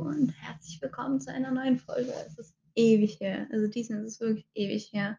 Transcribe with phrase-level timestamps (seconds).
[0.00, 2.12] und herzlich willkommen zu einer neuen Folge.
[2.24, 3.48] Es ist ewig her.
[3.50, 5.18] Also diesmal ist es wirklich ewig her,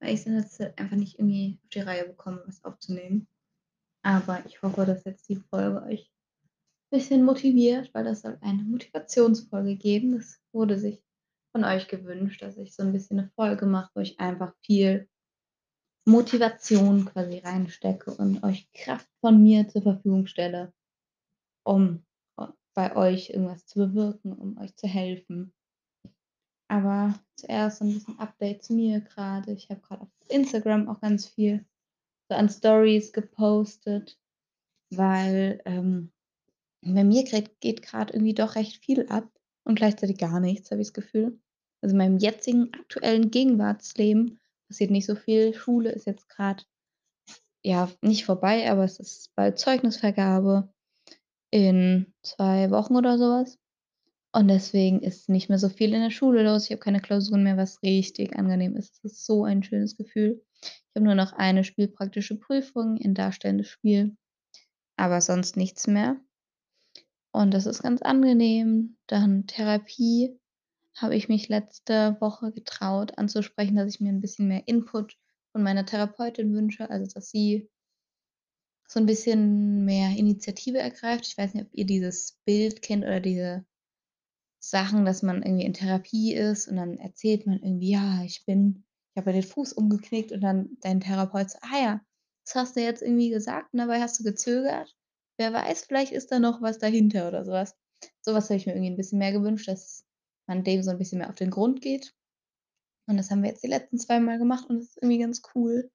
[0.00, 3.28] weil ich es in letzter Zeit einfach nicht irgendwie auf die Reihe bekomme, was aufzunehmen.
[4.02, 6.10] Aber ich hoffe, dass jetzt die Folge euch
[6.90, 10.16] ein bisschen motiviert, weil das soll eine Motivationsfolge geben.
[10.16, 11.00] Das wurde sich
[11.52, 15.08] von euch gewünscht, dass ich so ein bisschen eine Folge mache, wo ich einfach viel
[16.04, 20.72] Motivation quasi reinstecke und euch Kraft von mir zur Verfügung stelle,
[21.62, 22.04] um
[22.74, 25.52] bei euch irgendwas zu bewirken, um euch zu helfen.
[26.68, 29.52] Aber zuerst ein bisschen Update zu mir gerade.
[29.52, 31.64] Ich habe gerade auf Instagram auch ganz viel
[32.28, 34.18] so an Stories gepostet,
[34.90, 36.12] weil ähm,
[36.82, 39.28] bei mir geht gerade irgendwie doch recht viel ab
[39.64, 41.38] und gleichzeitig gar nichts, habe ich das Gefühl.
[41.80, 45.54] Also in meinem jetzigen aktuellen Gegenwartsleben passiert nicht so viel.
[45.54, 46.64] Schule ist jetzt gerade
[47.62, 50.73] ja nicht vorbei, aber es ist bald Zeugnisvergabe
[51.54, 53.60] in zwei Wochen oder sowas.
[54.32, 56.64] Und deswegen ist nicht mehr so viel in der Schule los.
[56.64, 58.96] Ich habe keine Klausuren mehr, was richtig angenehm ist.
[58.96, 60.42] Es ist so ein schönes Gefühl.
[60.60, 64.16] Ich habe nur noch eine spielpraktische Prüfung in darstellendes Spiel,
[64.96, 66.16] aber sonst nichts mehr.
[67.30, 68.96] Und das ist ganz angenehm.
[69.06, 70.36] Dann Therapie
[70.96, 75.16] habe ich mich letzte Woche getraut anzusprechen, dass ich mir ein bisschen mehr Input
[75.52, 77.70] von meiner Therapeutin wünsche, also dass sie
[78.94, 81.26] so ein bisschen mehr Initiative ergreift.
[81.26, 83.66] Ich weiß nicht, ob ihr dieses Bild kennt oder diese
[84.60, 88.84] Sachen, dass man irgendwie in Therapie ist und dann erzählt man irgendwie: „Ja, ich bin
[89.14, 92.00] ich habe den Fuß umgeknickt“ und dann dein Therapeut so: „Ah ja,
[92.46, 94.94] das hast du jetzt irgendwie gesagt und dabei hast du gezögert.
[95.38, 97.76] Wer weiß, vielleicht ist da noch was dahinter“ oder sowas.
[98.22, 100.04] Sowas habe ich mir irgendwie ein bisschen mehr gewünscht, dass
[100.48, 102.14] man dem so ein bisschen mehr auf den Grund geht.
[103.08, 105.42] Und das haben wir jetzt die letzten zwei Mal gemacht und das ist irgendwie ganz
[105.54, 105.90] cool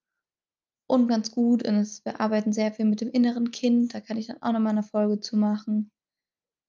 [0.90, 4.18] und ganz gut und es wir arbeiten sehr viel mit dem inneren Kind, da kann
[4.18, 5.92] ich dann auch noch mal 'ne Folge zu machen.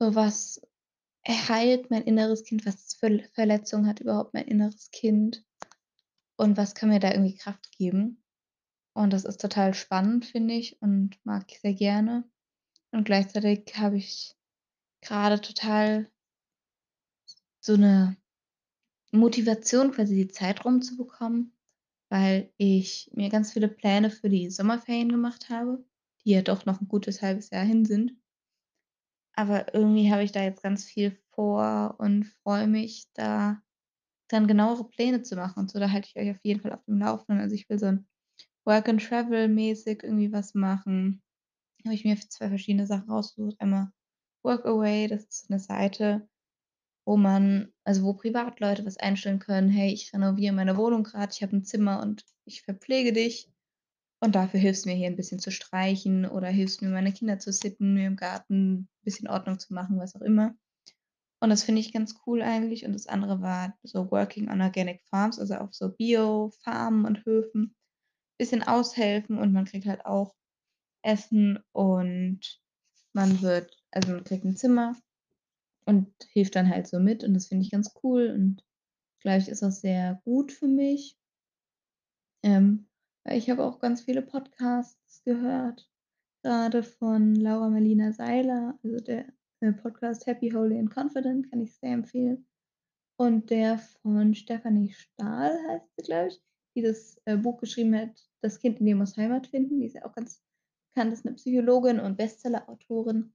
[0.01, 0.63] So was
[1.29, 5.45] heilt mein inneres Kind, was für Verletzungen hat überhaupt mein inneres Kind
[6.37, 8.23] und was kann mir da irgendwie Kraft geben?
[8.95, 12.25] Und das ist total spannend, finde ich und mag ich sehr gerne.
[12.93, 14.37] Und gleichzeitig habe ich
[15.03, 16.11] grade total
[17.65, 18.17] so 'ne
[19.13, 21.53] Motivation, quasi die Zeit rumzubekommen,
[22.11, 25.85] weil ich mir ganz viele Pläne für die Sommerferien gemacht habe,
[26.25, 28.15] die ja doch noch 'n gutes halbes Jahr hin sind.
[29.37, 33.63] Aber irgendwie habe ich da jetzt ganz viel vor und freue mich, da
[34.29, 35.81] dann genauere Pläne zu machen und so.
[35.81, 37.43] Da halte ich euch auf jeden Fall auf dem Laufenden.
[37.43, 38.07] Also, ich will so 'n
[38.67, 41.23] Work and Travel mäßig irgendwie was machen.
[41.87, 43.57] Habe ich mir 2 verschiedene Sachen rausgesucht.
[43.61, 43.93] Einmal
[44.45, 46.30] Workaway, das ist so 'ne Seite,
[47.07, 51.43] wo man also, wo Privatleute was einstellen können: „Hey, ich renoviere meine Wohnung grad, ich
[51.43, 53.51] habe 'n Zimmer und ich verpflege dich
[54.21, 57.39] und dafür hilfst du mir hier 'n bisschen zu streichen oder hilfst mir, meine Kinder
[57.41, 60.55] zu sitten, mir im Garten bisschen Ordnung zu machen“, was auch immer.
[61.41, 62.87] Und das finde ich ganz cool eigentlich.
[62.87, 67.75] Und das andere war so Working on Organic Farms, also auf so Bio-Farmen und Höfen
[68.39, 70.35] bisschen aushelfen und man kriegt halt auch
[71.05, 72.41] Essen und
[73.15, 74.97] man wird also, man kriegt 'n Zimmer
[75.91, 78.65] und hilft dann halt so mit und das finde ich ganz cool und
[79.23, 81.15] gleich ist das sehr gut für mich.
[82.45, 82.87] Ähm,
[83.29, 85.91] ich habe auch ganz viele Podcasts gehört,
[86.45, 89.27] grade von Laura Marlina Seiler, also der,
[89.83, 92.47] Podcast „Happy, Holy and Confident“ kann ich sehr empfehlen.
[93.19, 96.43] Und der von Stefanie Stahl heißt sie, glaube ich,
[96.77, 99.81] die das, äh, Buch geschrieben hat „Das Kind in dir muss Heimat finden“.
[99.81, 100.43] Die ist ja auch ganz
[100.95, 103.33] bekannt, ist 'ne Psychologin und Bestsellerautorin.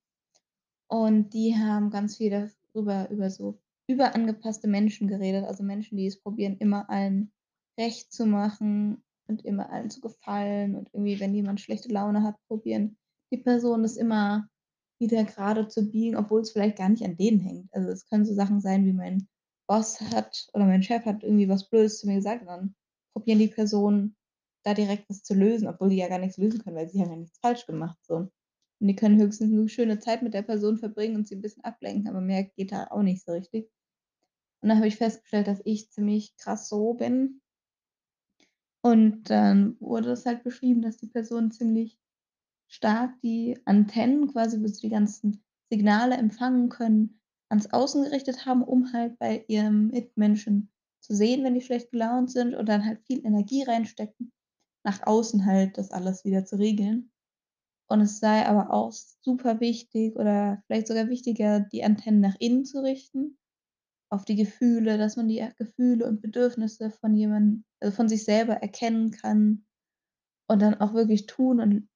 [0.88, 2.30] Und die haben ganz viel
[2.74, 7.32] darüber über so überangepasste Menschen geredet, also Menschen, die es probieren, immer allen
[7.80, 12.36] recht zu machen und immer allen zu gefallen und irgendwie, wenn jemand schlechte Laune hat,
[12.48, 12.98] probieren
[13.32, 14.48] die Person das immer
[15.00, 17.74] wieder grade zu biegen, obwohl's vielleicht gar nicht an denen hängt.
[17.74, 19.28] Also, es können so Sachen sein wie mein
[19.68, 22.76] Boss hat oder mein Chef hat irgendwie was Blödes zu mir gesagt und dann
[23.14, 24.16] probieren die Personen
[24.64, 27.12] da direkt was zu lösen, obwohl die ja gar nix lösen können, weil sie haben
[27.12, 28.30] ja nichts falsch gemacht so.
[28.82, 31.64] Und die können höchstens 'ne schöne Zeit mit der Person verbringen und sie 'n bisschen
[31.64, 33.70] ablenken, aber mehr geht da auch nicht so richtig.
[34.62, 37.42] Und dann habe ich festgestellt, dass ich ziemlich krass so bin.
[38.86, 41.98] Und dann wurde es halt beschrieben, dass die Person ziemlich
[42.70, 47.20] stark die Antennen quasi, wo sie die ganzen Signale empfangen können,
[47.50, 50.72] ans Außen gerichtet haben, um halt bei ihrem Mitmenschen
[51.02, 54.34] zu sehen, wenn die schlecht gelaunt sind und dann halt viel Energie reinstecken,
[54.86, 57.12] nach außen halt das alles wieder zu regeln.
[57.88, 62.66] Und es sei aber auch super wichtig oder vielleicht sogar wichtiger, die Antennen nach innen
[62.66, 63.38] zu richten,
[64.10, 68.54] auf die Gefühle, dass man die, Gefühle und Bedürfnisse von jemandem also, von sich selber
[68.56, 69.66] erkennen kann
[70.48, 71.90] und dann auch wirklich tun und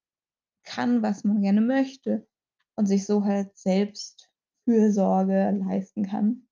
[0.63, 2.27] kann, was man gerne möchte
[2.75, 4.29] und sich so halt selbst
[4.65, 6.47] Fürsorge leisten kann.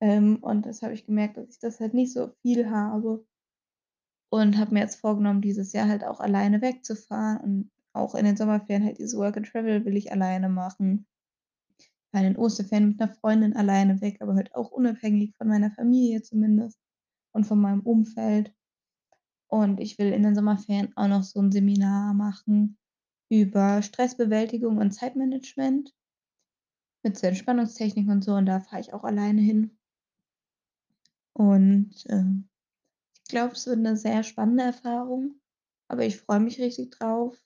[0.00, 3.24] Ähm, und das habe ich gemerkt, dass ich das halt nicht so viel habe
[4.30, 8.36] und habe mir jetzt vorgenommen, dieses Jahr halt auch alleine wegzufahren und auch in den
[8.36, 11.06] Sommerferien halt dieses Work and Travel will ich alleine machen.
[12.14, 16.22] Bei den Osterferien mit 'ner Freundin alleine weg, aber halt auch unabhängig von meiner Familie
[16.22, 16.78] zumindest
[17.32, 18.54] und von meinem Umfeld.
[19.48, 22.78] Und ich will in den Sommerferien auch noch so 'n Seminar machen
[23.30, 25.92] über Stressbewältigung und Zeitmanagement
[27.04, 29.76] mit so Entspannungstechniken und so und da fahre ich auch alleine hin.
[31.36, 32.48] Und, ähm,
[33.14, 35.40] ich glaube, es wird 'ne sehr spannende Erfahrung,
[35.88, 37.38] aber ich freue mich richtig drauf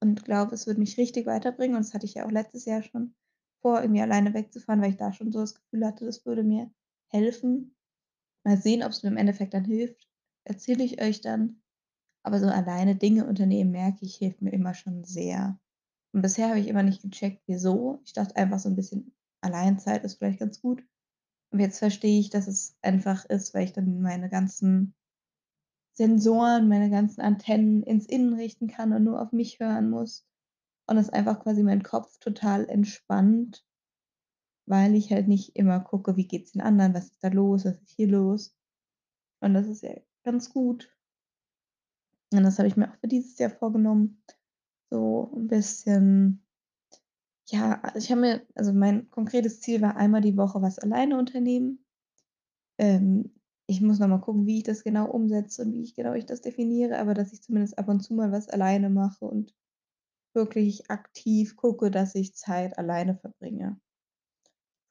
[0.00, 2.82] und glaube, es wird mich richtig weiterbringen und das hatte ich ja auch letztes Jahr
[2.82, 3.14] schon
[3.62, 6.70] vor, irgendwie alleine wegzufahren, weil ich da schon so das Gefühl hatte, das würde mir
[7.08, 7.76] helfen.
[8.44, 10.08] Mal sehen, ob's mir im Endeffekt dann hilft,
[10.44, 11.62] erzähle ich euch dann.
[12.24, 15.60] Aber so alleine Dinge unternehmen, merke ich, hilft mir immer schon sehr.
[16.14, 18.00] Und bisher habe ich immer nicht gecheckt, wieso.
[18.04, 20.84] Ich dachte einfach so 'n bisschen, Alleinzeit ist vielleicht ganz gut.
[21.52, 24.94] Und jetzt verstehe ich, dass es einfach ist, weil ich dann meine ganzen
[25.98, 30.24] Sensoren, meine ganzen Antennen ins Innen richten kann und nur auf mich hören muss
[30.86, 33.60] und es einfach quasi meinen Kopf total entspannt
[34.68, 36.92] weil ich halt nicht immer gucke: „Wie geht's den anderen?
[36.94, 37.64] Was ist da los?
[37.64, 38.54] Was ist hier los?“
[39.40, 40.90] Und das ist ja ganz gut.
[42.32, 44.22] Und das habe ich mir auch für dieses Jahr vorgenommen,
[44.90, 46.42] so 'n bisschen
[47.50, 51.18] ja, also, ich habe mir also, mein konkretes Ziel war einmal die Woche was alleine
[51.18, 51.84] unternehmen.
[52.78, 53.32] Ähm,
[53.70, 56.24] ich muss noch mal gucken, wie ich das genau umsetze und wie ich genau ich
[56.26, 59.54] das definiere, aber dass ich zumindest ab und zu mal was alleine mache und
[60.34, 63.80] wirklich aktiv gucke, dass ich Zeit alleine verbringe.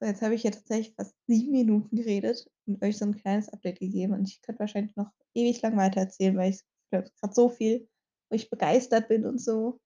[0.02, 3.50] So, jetzt habe ich hier tatsächlich fast 7 Minuten geredet und euch so 'n kleines
[3.50, 7.88] Update gegeben und ich könnte wahrscheinlich noch ewig lang weitererzählen, weil ich grad so viel
[8.30, 9.80] wo ich begeistert bin und so.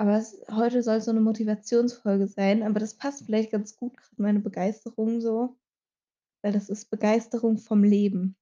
[0.00, 4.16] Aber es heute soll so 'ne Motivationsfolge sein, aber das passt vielleicht ganz gut, grad
[4.16, 5.56] meine Begeisterung so,
[6.48, 8.34] weil das ist Begeisterung vom Leben.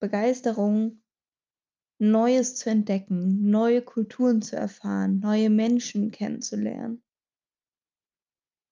[0.00, 1.02] Begeisterung,
[1.98, 7.04] Neues zu entdecken, neue Kulturen zu erfahren, neue Menschen kennenzulernen.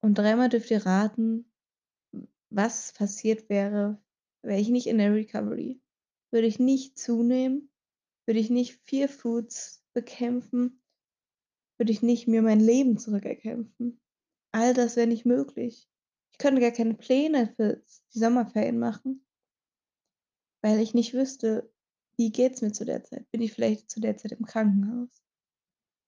[0.00, 1.53] Und dreimal dürft ihr raten,
[2.49, 4.03] was passiert wäre,
[4.41, 5.82] wäre ich nicht in der Recovery.
[6.31, 7.70] Würde ich nicht zunehmen,
[8.25, 10.82] würde ich nicht Fear Foods bekämpfen,
[11.77, 14.00] würde ich nicht mir mein Leben zurückerkämpfen.
[14.50, 15.91] All das wäre nicht möglich.
[16.35, 19.25] Ich könnte gar keine Pläne für die Sommerferien machen
[20.65, 21.71] weil ich nicht wüsste,
[22.17, 23.31] wie geht's mir zu der Zeit?
[23.31, 25.11] Bin ich vielleicht zu der Zeit im Krankenhaus?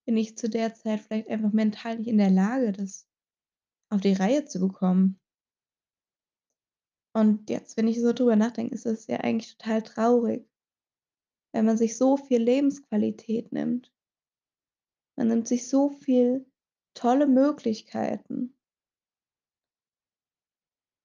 [0.06, 3.06] Bin ich zu der Zeit vielleicht einfach mental nicht in der Lage, das
[3.90, 5.20] auf die Reihe zu bekommen?
[7.12, 10.48] Und jetzt, wenn ich so drüber nachdenke, ist das ja eigentlich total traurig
[11.52, 13.90] wenn man sich so viel Lebensqualität nimmt.
[15.16, 16.44] Man nimmt sich so viel
[16.92, 18.55] tolle Möglichkeiten.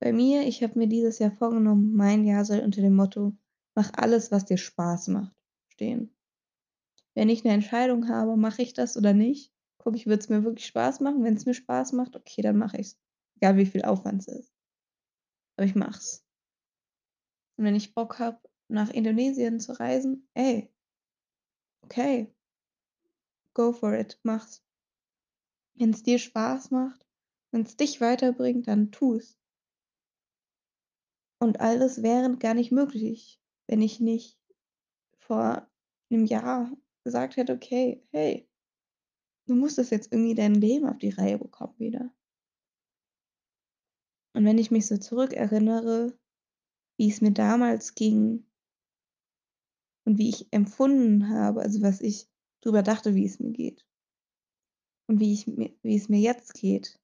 [0.01, 3.33] Bei mir ich habe mir dieses Jahr vorgenommen, mein Jahr soll unter dem Motto:
[3.75, 5.36] „Mach alles, was dir Spaß macht“,
[5.69, 6.12] stehen.
[7.15, 10.65] Wenn ich 'ne Entscheidung habe, mache ich das oder nicht, gucke ich, wird's mir wirklich
[10.68, 11.24] Spaß machen?
[11.24, 12.98] Wenn's mir Spaß macht, okay, dann mache ich's,
[13.36, 14.50] egal wie viel Aufwand es ist.
[15.57, 16.19] Aber ich mache es.
[17.59, 18.39] Und wenn ich Bock habe,
[18.69, 20.71] nach Indonesien zu reisen, ey
[21.86, 22.31] okay.
[23.56, 24.62] Go for it, mach's.
[25.75, 27.05] Wenn's dir Spaß macht,
[27.51, 29.38] wenn's dich weiterbringt, dann tu es.
[31.41, 34.38] Und all das wäre gar nicht möglich, wenn ich nicht
[35.19, 35.67] vor
[36.10, 36.71] 'nem Jahr
[37.03, 38.48] gesagt hätte: „Okay, hey,
[39.48, 42.12] du musst das jetzt irgendwie dein Leben auf die Reihe bekommen wieder.“
[44.36, 46.17] Und wenn ich mich so zurückerinnere,
[46.98, 48.45] wie es mir damals ging
[50.07, 52.27] und wie ich empfunden habe, also, was ich
[52.62, 53.83] drüber dachte, wie es mir geht
[55.10, 56.98] und wie ich wie es mir jetzt geht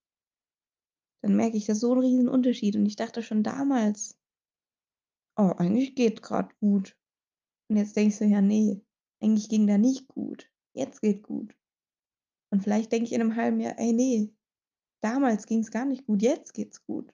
[1.24, 4.16] dann merke ich da so 'n Riesenunterschied und ich dachte schon damals
[5.39, 6.98] „Oh, eigentlich geht grad gut.“
[7.70, 8.82] Und jetzt ich so: „Ja, ne,
[9.22, 10.50] eigentlich ging da nicht gut.
[10.74, 11.56] Jetzt geht gut.“
[12.51, 14.32] Und vielleicht denke ich in 'nem halben Jahr: „Ey, ne,
[15.01, 17.13] damals ging's gar nicht gut, jetzt geht's gut.“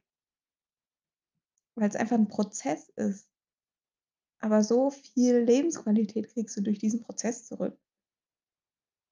[1.78, 3.24] Weil's einfach 'n Prozess ist.
[4.42, 7.78] Aber so viel Lebensqualität kriegst du durch diesen Prozess zurück.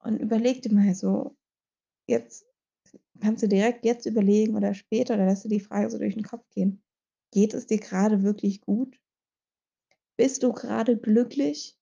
[0.00, 1.36] Und überleg dir mal so,
[2.08, 2.46] jetzt
[3.20, 6.24] kannst du direkt jetzt überlegen oder später oder lass dir die Frage so durch 'n
[6.24, 6.82] Kopf gehen:
[7.32, 8.98] „Geht es dir grade wirklich gut?“
[10.16, 11.78] Bist du grade glücklich?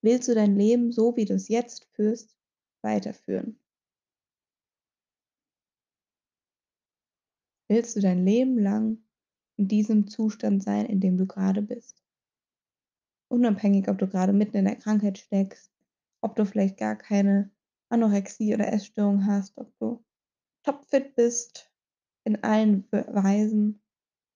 [0.00, 2.36] Willst du dein Leben, so wie du's jetzt führst,
[2.82, 3.60] weiterführen?
[7.68, 9.02] Willst du dein Leben lang
[9.58, 12.02] in diesem Zustand sein, in dem du grade bist?
[13.30, 15.70] Unabhängig, ob du grade mitten in der Krankheit steckst,
[16.22, 17.50] ob du vielleicht gar keine
[17.90, 20.02] Anorexie oder Essstörung hast, ob du
[20.62, 21.70] topfit bist.
[22.24, 23.82] in allen We Weisen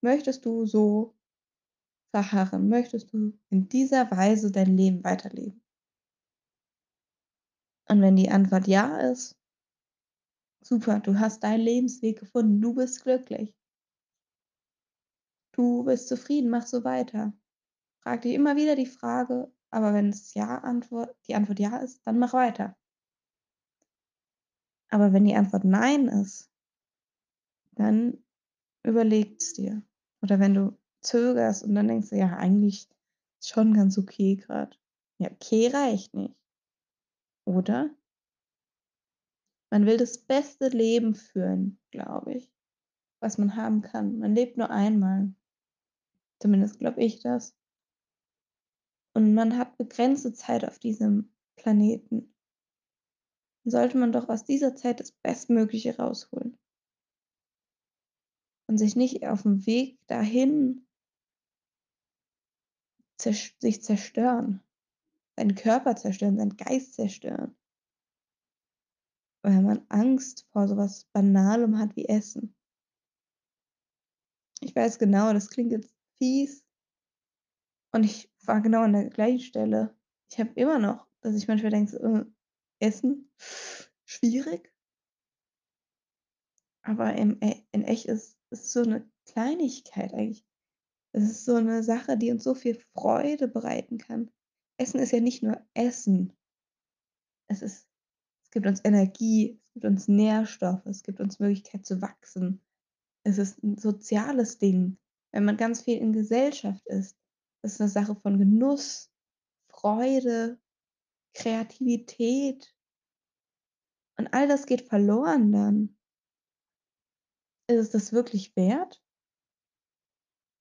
[0.03, 1.15] möchtest du so
[2.13, 2.69] verharren?
[2.69, 5.61] Möchtest du in dieser Weise dein Leben weiterleben?
[7.89, 9.37] Und wenn die Antwort ja ist
[10.61, 13.57] super, du hast deinen Lebensweg gefunden, du bist glücklich.
[15.53, 17.33] Du bist zufrieden, mach so weiter.
[17.99, 22.19] Frag dich immer wieder die Frage, aber wenn's ja Antwort die Antwort ja ist, dann
[22.19, 22.77] mach weiter.
[24.91, 26.53] Aber wenn die Antwort nein ist
[27.75, 28.23] dann
[28.83, 29.83] überleg's dir.
[30.23, 32.89] Oder wenn du zögerst und dann denkst du: „Ja, eigentlich
[33.41, 34.79] ist schon ganz okay grad.“
[35.19, 36.35] Ja, okay reicht nicht.
[37.47, 37.91] Oder?
[39.73, 42.53] Man will das beste Leben führen, glaube ich,
[43.21, 44.19] was man haben kann.
[44.19, 45.35] Man lebt nur einmal.
[46.43, 47.53] Zumindest glaube ich das.
[49.17, 52.33] Und man hat begrenzte Zeit auf diesem Planeten.
[53.67, 56.57] Sollte man doch aus dieser Zeit das Bestmögliche rausholen.
[58.69, 60.87] Und sich nicht auf'm Weg dahin
[63.21, 64.63] sich zerstören,
[65.37, 67.57] seinen Körper zerstören, seinen Geist zerstören.
[69.45, 72.55] Weil man Angst vor so was Banalem hat wie Essen.
[74.65, 76.61] Ich weiß genau, das klingt jetzt fies.
[77.95, 79.95] Und ich war genau an der gleichen Stelle.
[80.31, 82.25] Ich habe immer noch, dass ich manchmal denke „Äh,
[82.87, 83.31] Essen,
[84.07, 84.71] schwierig.“
[86.85, 90.43] Aber im e in echt ist ist so 'ne Kleinigkeit eigentlich.
[91.15, 94.31] Es ist so 'ne Sache, die uns so viel Freude bereiten kann.
[94.79, 96.33] Essen ist ja nicht nur Essen.
[97.51, 97.89] Es ist
[98.45, 102.61] es gibt uns Energie, es gibt uns Nährstoffe, es gibt uns Möglichkeit zu wachsen.
[103.25, 104.99] Es ist 'n soziales Ding.
[105.33, 107.17] Wenn man ganz viel in Gesellschaft ist,
[107.65, 109.11] ist 'ne Sache von Genuss,
[109.71, 110.61] Freude,
[111.35, 112.73] Kreativität.
[114.19, 115.97] Und all das geht verloren dann.
[117.71, 118.99] Ist es das wirklich wert?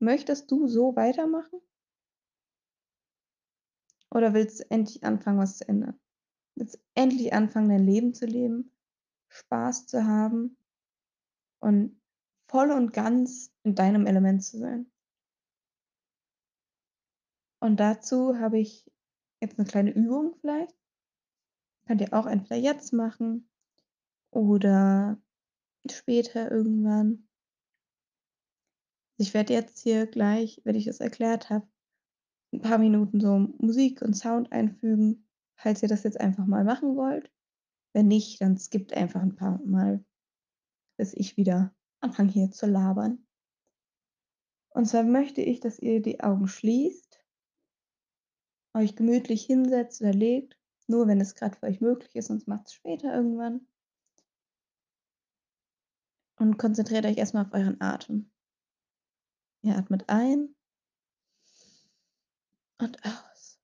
[0.01, 1.62] Möchtest du so weitermachen?
[4.13, 5.98] Oder willst du endlich anfangen, was zu ändern?
[6.55, 8.72] Willst du endlich anfangen, dein Leben zu leben,
[9.29, 10.55] Spaß zu haben
[11.62, 11.96] und
[12.50, 14.91] voll und ganz in deinem Element zu sein?
[17.63, 18.91] Und dazu habe ich
[19.39, 20.74] jetzt 'ne kleine Übung vielleicht.
[21.88, 23.50] Könnt ihr auch entweder jetzt machen
[24.31, 25.20] oder
[25.89, 27.27] später irgendwann.
[29.21, 31.67] Ich werde jetzt hier gleich, wenn ich das erklärt habe,
[32.53, 36.95] 'n paar Minuten so Musik und Sound einfügen, falls ihr das jetzt einfach mal machen
[36.97, 37.31] wollt.
[37.93, 40.05] Wenn nicht, dann skippt einfach 'n paar Mal,
[40.97, 43.25] bis ich wieder anfange hier zu labern.
[44.73, 47.21] Und zwar möchte ich, dass ihr die Augen schließt
[48.75, 52.73] euch gemütlich hinsetzt oder legt, nur wenn es grad für euch möglich ist, sonst macht's
[52.73, 53.67] später irgendwann.
[56.39, 58.30] Und konzentriert euch erst mal auf euren Atem.
[59.63, 60.55] Ihr atmet ein
[62.79, 63.59] und aus.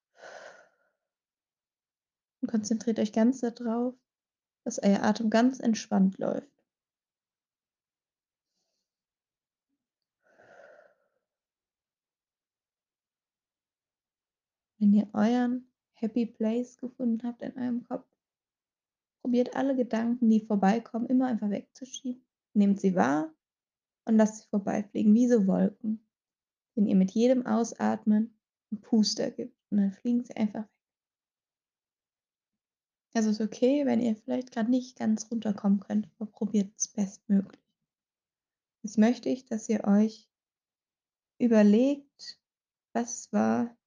[2.41, 3.95] Und konzentriert euch ganz da drauf,
[4.63, 6.51] dass euer Atem ganz entspannt läuft.
[14.79, 18.05] Wenn ihr euren Happy Place gefunden habt in eurem Kopf
[19.21, 22.23] probiert alle Gedanken, die vorbeikommen, immer einfach wegzuschieben.
[22.53, 23.33] Nehmt sie wahr
[24.07, 25.99] und lasst sie vorbeifliegen wie so Wolken,
[26.75, 28.35] denen ihr mit jedem Ausatmen
[28.71, 30.69] 'n Puster gibt und dann fliegen sie einfach weg.
[33.13, 37.59] Es ist okay, wenn ihr vielleicht grad nicht ganz runterkommen könnt, aber probiert's bestmöglich.
[38.83, 40.27] Jetzt möchte ich, dass ihr euch
[41.39, 42.39] überlegt:
[42.93, 43.77] „Was war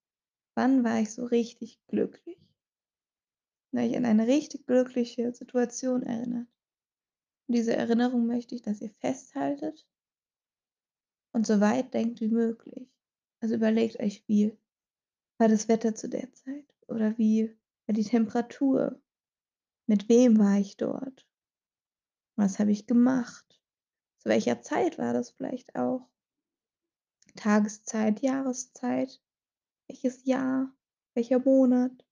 [0.56, 2.38] wann war ich so richtig glücklich?“
[3.72, 6.48] Wenn ihr euch an eine richtig glückliche Situation erinnert.
[7.48, 9.86] Diese Erinnerung möchte ich, dass ihr festhaltet
[11.32, 12.88] und so weit denkt wie möglich.
[13.40, 14.56] Also, überlegt euch, wie
[15.38, 17.56] war das Wetter zu der Zeit oder wie
[17.86, 19.00] war die Temperatur?
[19.86, 21.26] Mit wem war ich dort?
[22.36, 23.60] Was habe ich gemacht?
[24.18, 26.08] Zu welcher Zeit war das vielleicht auch?
[27.36, 29.22] Tageszeit, Jahreszeit,
[29.88, 30.74] welches Jahr,
[31.14, 32.04] welcher Monat?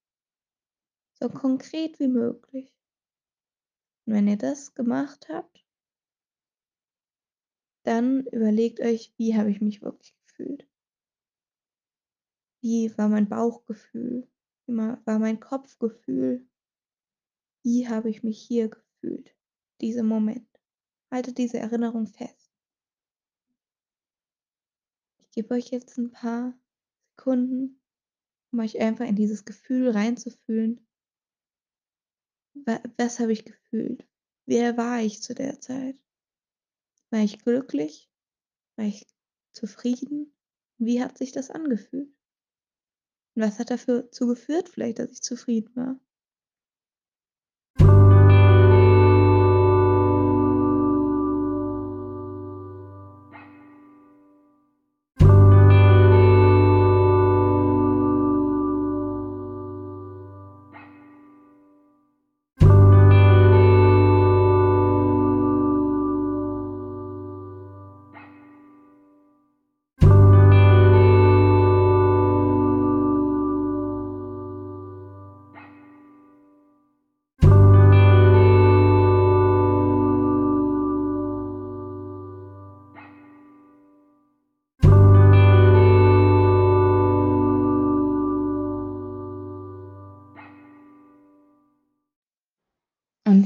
[1.20, 2.74] So konkret wie möglich.
[4.06, 5.67] Und wenn ihr das gemacht habt
[7.88, 10.66] dann überlegt euch: „Wie habe ich mich wirklich gefühlt?“
[12.62, 14.26] Wie war mein Bauchgefühl?
[14.66, 16.44] Wie war mein Kopfgefühl?
[17.64, 19.34] Wie habe ich mich hier gefühlt,
[19.80, 20.46] diesem Moment?
[21.10, 22.48] Haltet diese Erinnerung fest.
[25.30, 26.54] Ich gebe euch jetzt 'n paar
[27.16, 27.80] Sekunden,
[28.52, 30.86] um euch einfach in dieses Gefühl reinzufühlen.
[32.66, 34.06] Wa was habe ich gefühlt?
[34.46, 35.96] Wer war ich zu der Zeit?
[37.12, 38.10] War ich glücklich?
[38.76, 39.06] War ich
[39.52, 40.34] zufrieden?
[40.78, 42.10] Wie hat sich das angefühlt?
[43.34, 45.98] Und was hat dafür zu geführt vielleicht, dass ich zufrieden war?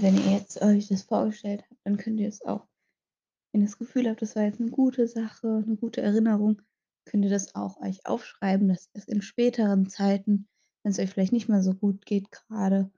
[0.02, 2.66] Wenn ihr jetzt euch das vorgestellt habt, dann könnt ihr es auch
[3.52, 6.62] wenn ihr das Gefühl habt, das war jetzt 'ne gute Sache, 'ne gute Erinnerung,
[7.06, 10.48] könnt ihr das auch euch aufschreiben, dass es in späteren Zeiten,
[10.84, 12.90] wenn's euch vielleicht nicht mehr so gut geht grade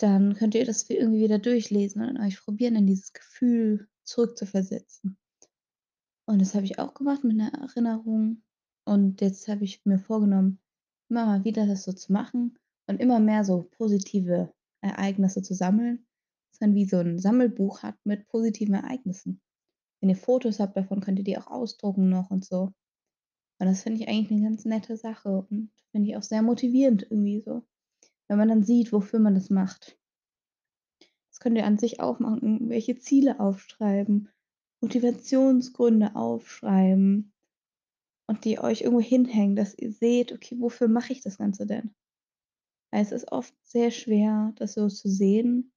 [0.00, 5.16] dann könnt ihr das irgendwie wieder durchlesen und euch probieren, in dieses Gefühl zurückzuversetzen.
[6.28, 8.42] Und das habe ich auch gemacht mit 'ner Erinnerung.
[8.86, 10.58] Und jetzt habe ich mir vorgenommen,
[11.10, 12.58] immer mal wieder das so zu machen
[12.88, 14.53] und immer mehr so positive
[14.84, 16.06] Ereignisse zu sammeln,
[16.52, 19.40] dass man wie so 'n Sammelbuch hat mit positiven Ereignissen.
[20.00, 22.72] Wenn ihr Fotos habt davon, könnt ihr die auch ausdrucken noch und so.
[23.60, 27.04] Und das finde ich eigentlich 'ne ganz nette Sache und finde ich auch sehr motivierend
[27.10, 27.64] irgendwie so,
[28.28, 29.96] wenn man dann sieht, wofür man das macht.
[31.34, 34.28] Das könnt ihr an sich auch machen, irgendwelche Ziele aufschreiben,
[34.80, 37.32] Motivationsgründe aufschreiben
[38.28, 41.94] und die euch irgendwo hinhängen, dass ihr seht: „Okay, wofür mache ich das Ganze denn?“
[41.94, 42.03] Weil
[43.02, 45.72] es ist oft sehr schwer, das so zu sehen,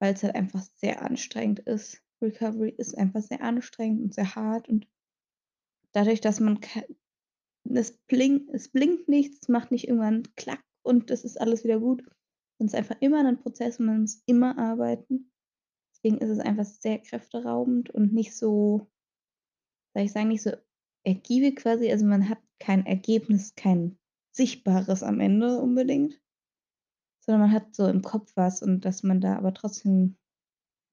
[0.00, 2.02] weil's halt einfach sehr anstrengend ist.
[2.22, 4.86] Recovery ist einfach sehr anstrengend und sehr hart und
[5.94, 6.60] dadurch, dass man
[7.74, 11.80] es blink es blinkt nichts, es macht nicht irgendwann klack und es ist alles wieder
[11.80, 12.02] gut.
[12.58, 15.30] Und es ist einfach immer 'nen Prozess und man muss immer arbeiten.
[15.94, 18.88] Deswegen ist es einfach sehr kräfteraubend und nicht so
[19.96, 20.50] soll ich sagen, nicht so
[21.04, 21.90] ergiebig quasi.
[21.90, 23.98] Also, man hat kein Ergebnis, kein
[24.32, 26.20] Sichtbares am Ende unbedingt
[27.28, 30.16] sondern man hat so im Kopf was und dass man da aber trotzdem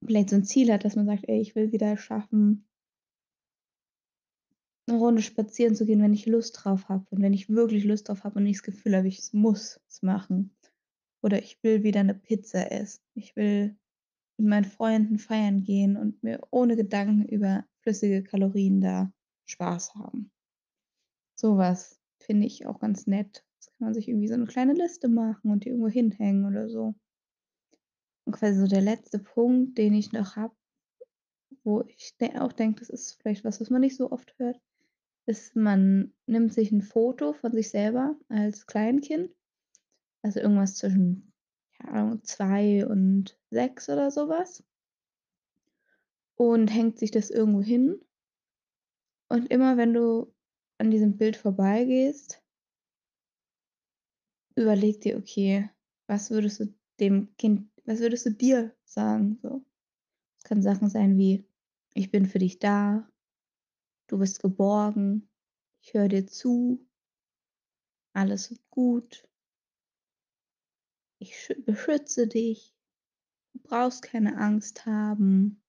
[0.06, 2.64] vielleicht so 'n Ziel hat, dass man sagt: „Ey, ich will wieder schaffen“
[4.88, 8.08] „'ne Runde spazieren zu gehen, wenn ich Lust drauf habe und wenn ich wirklich Lust
[8.08, 10.54] drauf habe und nicht das Gefühl habe, ich muss es machen.“
[11.22, 13.00] Oder: „Ich will wieder 'ne Pizza essen.
[13.14, 13.76] Ich will
[14.38, 19.12] mit meinen Freunden feiern gehen und mir ohne Gedanken über flüssige Kalorien da
[19.46, 20.30] Spaß haben.“
[21.38, 23.44] So was finde ich auch ganz nett.
[23.62, 26.68] Das kann man sich irgendwie so 'ne kleine Liste machen und die irgendwo hinhängen oder
[26.68, 26.94] so.
[28.26, 30.52] Und quasi so der letzte Punkt, den ich noch habe,
[31.64, 34.60] wo ich auch denke, das ist vielleicht was, was man nicht so oft hört,
[35.26, 39.30] ist, man nimmt sich 'n Foto von sich selber als Kleinkind,
[40.22, 41.32] also irgendwas zwischen,
[41.78, 44.62] keine 2 und 6 oder so was
[46.38, 47.98] und hängt sich das irgendwo hin.
[49.30, 50.32] Und immer wenn du
[50.78, 52.40] an diesem Bild vorbeigehst
[54.56, 55.70] überleg dir: „Okay,
[56.08, 59.64] was würdest du dem Kind was würdest du dir sagen?“ So.
[60.38, 61.44] Es können Sachen sein wie:
[61.94, 63.08] „Ich bin für dich da.
[64.08, 65.28] Du bist geborgen.
[65.82, 66.86] Ich höre dir zu.“
[68.14, 69.26] „Alles wird gut.“
[71.20, 72.74] „Ich schü beschütze dich.
[73.54, 75.60] Du brauchst keine Angst haben.“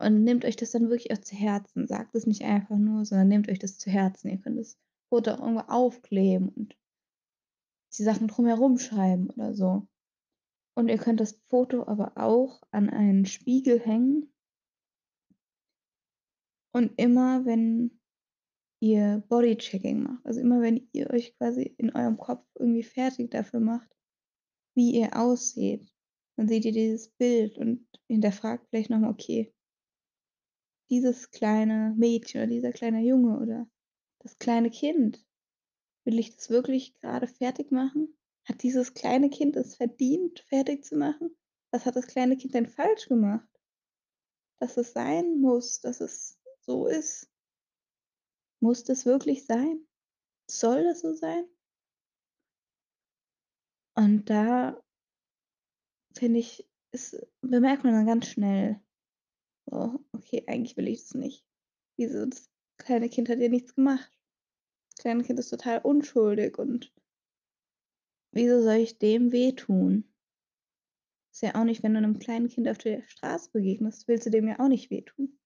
[0.00, 1.86] Und nehmt euch das dann wirklich auch zu Herzen.
[1.86, 4.30] Sagt es nicht einfach nur, sondern nehmt euch das zu Herzen.
[4.30, 4.76] Ihr könnt das
[5.08, 6.76] Foto auch irgendwo aufkleben und
[7.98, 9.86] die Sachen drumherum schreiben oder so.
[10.74, 14.32] Und ihr könnt das Foto aber auch an einen Spiegel hängen
[16.74, 18.00] und immer, wenn
[18.80, 23.60] ihr Bodychecking macht, also immer, wenn ihr euch quasi in eurem Kopf irgendwie fertig dafür
[23.60, 23.88] macht,
[24.74, 25.86] wie ihr ausseht,
[26.36, 29.54] dann seht ihr dieses Bild und hinterfragt vielleicht noch mal: „Okay“
[30.90, 33.68] „dieses kleine Mädchen oder dieser kleine Junge oder
[34.20, 35.24] das kleine Kind,
[36.04, 38.16] will ich das wirklich grade fertigmachen?
[38.44, 41.36] Hat dieses kleine Kind es verdient, fertig zu machen?
[41.70, 43.48] Was hat das kleine Kind denn falsch gemacht?“
[44.58, 47.28] Dass es sein muss, dass es so ist.
[48.60, 49.86] Muss das wirklich sein?
[50.48, 51.44] Soll das so sein?
[53.94, 54.82] Und da
[56.16, 58.80] finde ich, es bemerkt man dann ganz schnell:
[59.66, 61.44] „Oh, okay, eigentlich will ich das nicht.“
[61.96, 64.10] Wieso das kleine Kind hat ja nichts gemacht.
[65.02, 66.92] Kleine Kind ist total unschuldig und
[68.34, 70.04] wieso soll ich dem wehtun?
[71.34, 74.30] Ist ja auch nicht, wenn du 'nem kleinen Kind auf der Straße begegnest, willst du
[74.30, 75.38] dem ja auch nicht wehtun,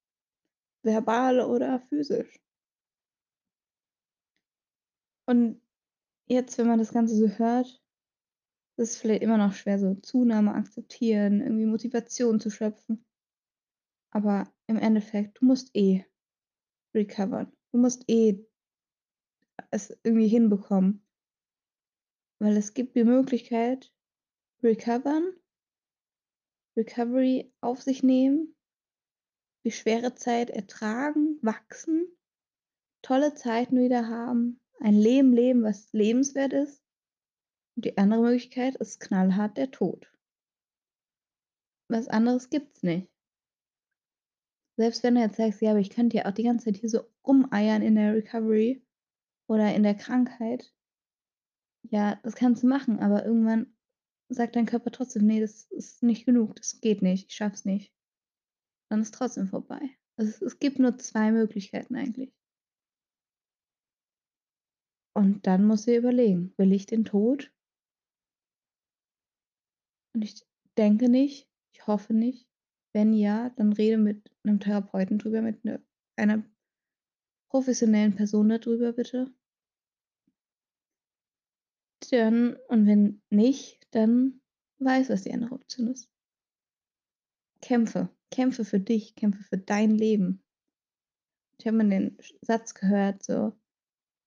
[0.83, 2.39] verbal oder physisch.
[5.29, 5.61] Und
[6.29, 7.83] jetzt, wenn man das Ganze so hört,
[8.79, 13.05] ist es vielleicht immer noch schwer, so Zunahme akzeptieren, irgendwie Motivation zu schöpfen.
[14.13, 16.05] Aber im Endeffekt, du musst eh
[16.95, 17.53] recovern.
[17.73, 18.45] Du musst eh
[19.71, 21.07] es irgendwie hinbekommen.
[22.39, 23.93] Weil es gibt die Möglichkeit,
[24.63, 25.33] recovern
[26.77, 28.55] Recovery auf sich nehmen,
[29.65, 32.07] die schwere Zeit ertragen, wachsen,
[33.03, 36.83] tolle Zeiten wieder haben, ein Leben leben, was lebenswert ist.
[37.77, 40.13] Und die andere Möglichkeit ist knallhart der Tod.
[41.89, 43.11] Was anderes gibt's nicht.
[44.77, 46.91] Selbst wenn du jetzt sagst: „Ja, aber ich könnte ja auch die ganze Zeit hier
[46.91, 48.86] so rumeiern in der Recovery
[49.49, 50.71] oder in der Krankheit.“
[51.85, 53.67] Ja, das kannst du machen, aber irgendwann
[54.29, 57.65] sagt dein Körper trotzdem: „Ne, das ist nicht genug, das geht nicht, ich schaffe es
[57.65, 57.91] nicht.“
[58.91, 59.81] Dann ist trotzdem vorbei.
[60.17, 62.31] Also, es es gibt nur 2 Möglichkeiten eigentlich.
[65.17, 67.51] Und dann musst du dir überlegen: „Will ich den Tod?“
[70.15, 70.43] Und ich
[70.79, 72.49] denke nicht, ich hoffe nicht.
[72.95, 75.83] Wenn ja, dann rede mit 'nem Therapeuten drüber, mit 'ne
[76.17, 76.43] einer
[77.49, 79.33] professionellen Person da drüber bitte.
[82.11, 84.41] Dann und wenn nicht, dann
[84.79, 86.09] weiß, was die andere Option ist.
[87.63, 88.09] Kämpfe.
[88.31, 90.43] Kämpfe für dich, kämpfe für dein Leben.
[91.59, 93.53] Ich habe mal den Satz gehört, so: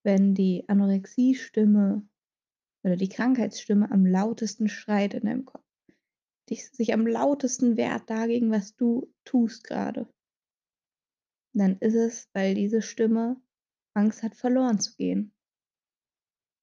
[0.04, 2.08] „Wenn die Anorexie-Stimme
[2.84, 5.64] oder die Krankheitsstimme am lautesten schreit in deinem Kopf,
[6.50, 10.08] dich sich am lautesten wehrt dagegen, was du tust grade“
[11.54, 13.42] dann ist es, weil diese Stimme
[13.94, 15.34] Angst hat, verloren zu gehen.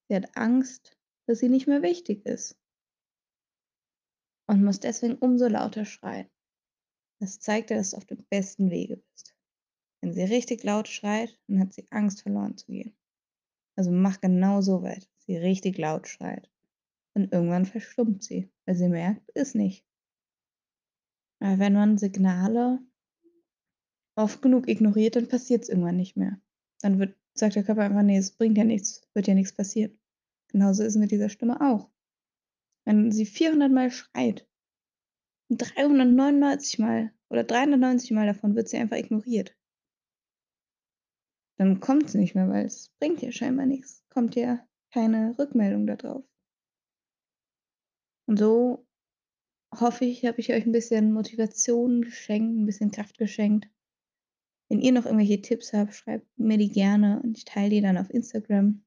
[0.09, 0.97] Sie hat Angst,
[1.27, 2.59] dass sie nicht mehr wichtig ist.
[4.49, 6.31] Und muss deswegen umso lauter schreien.
[7.21, 9.35] Das zeigt ja, dass du auf dem besten Wege bist.
[10.01, 12.97] Wenn sie richtig laut schreit, dann hat sie Angst, verloren zu gehen.
[13.77, 16.51] Also, mach genau so weiter, dass sie richtig laut schreit.
[17.15, 19.85] Und irgendwann verstummt sie, weil sie merkt: „Ist nicht.“
[21.41, 22.81] Aber wenn man Signale
[24.17, 26.41] oft genug ignoriert, dann passiert's irgendwann nicht mehr.
[26.83, 29.99] Dann wird sagt der Körper einfach: „Ne, es bringt ja nichts, wird ja nix passieren.“
[30.49, 31.91] Genauso ist es mit dieser Stimme auch.
[32.87, 34.47] Wenn sie 400 Mal schreit
[35.51, 39.55] 399 Mal oder 390 Mal davon wird sie einfach ignoriert.
[41.59, 44.05] Dann kommt's nicht mehr, weil es bringt ja scheinbar nix.
[44.11, 46.27] Kommt ja keine Rückmeldung da drauf.
[48.29, 48.85] Und so
[49.75, 53.69] hoffe ich, habe ich euch 'n bisschen Motivation geschenkt, 'n bisschen Kraft geschenkt.
[54.69, 57.99] Wenn ihr noch irgendwelche Tipps habt, schreibt mir die gerne und ich teile die dann
[57.99, 58.85] auf Instagram.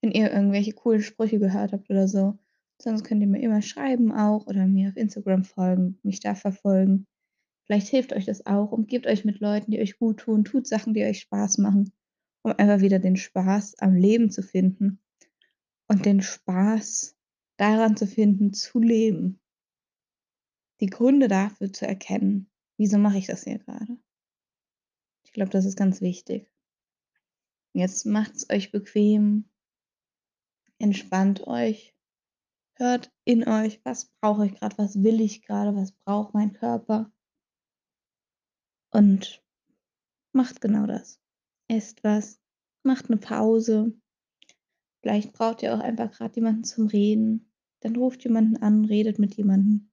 [0.00, 2.38] Wenn ihr irgendwelche coolen Sprüche gehört habt oder so,
[2.80, 7.06] sonst könnt ihr mir immer schreiben auch oder mir auf Instagram folgen, mich da verfolgen.
[7.66, 8.72] Vielleicht hilft euch das auch.
[8.72, 10.44] Umgebt euch mit Leuten, die euch guttun.
[10.44, 11.92] Tut Sachen, die euch Spaß machen,
[12.42, 15.00] um einfach wieder den Spaß am Leben zu finden
[15.88, 17.16] und den Spaß
[17.58, 19.40] daran zu finden, zu leben.
[20.80, 23.98] Die Gründe dafür zu erkennen: „Wieso mache ich das hier grade?“
[25.30, 26.48] Ich glaube, das ist ganz wichtig.
[27.74, 29.44] Jetzt macht's euch bequem.
[30.80, 31.94] Entspannt euch.
[32.76, 34.78] Hört in euch: „Was brauche ich grad?
[34.78, 35.76] Was will ich grade?
[35.76, 37.10] Was braucht mein Körper?“
[38.92, 39.42] Und
[40.32, 41.20] macht genau das.
[41.68, 42.40] Esst was,
[42.84, 43.94] macht 'ne Pause.
[45.02, 47.50] Vielleicht braucht ihr auch einfach grad jemanden zum Reden.
[47.80, 49.90] Dann ruft jemanden an, redet mit jemandem.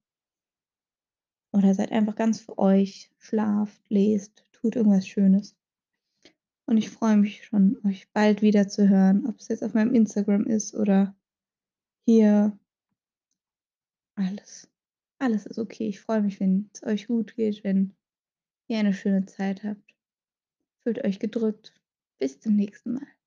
[1.54, 5.56] Oder seid einfach ganz für euch, schlaft, lest, tut irgendwas Schönes.
[6.66, 10.44] Und ich freue mich schon, euch bald wieder zu hören, ob's jetzt auf meinem Instagram
[10.44, 11.16] ist oder
[12.04, 12.58] hier.
[14.16, 14.68] Alles
[15.18, 15.88] alles ist okay.
[15.88, 17.94] Ich freue mich, wenn's euch gut geht, wenn
[18.68, 19.94] ihr eine schöne Zeit habt.
[20.82, 21.74] Fühlt euch gedrückt.
[22.18, 23.17] Bis zum nächsten Mal.